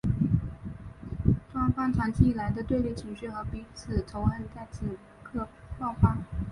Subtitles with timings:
[1.51, 6.17] 双方长期以来的对立情绪和彼此仇恨在此刻爆发。